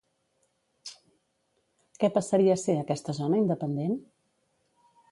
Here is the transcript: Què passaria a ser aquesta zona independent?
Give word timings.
Què 1.99 2.09
passaria 2.17 2.57
a 2.57 2.61
ser 2.63 2.79
aquesta 2.87 3.17
zona 3.21 3.43
independent? 3.45 3.97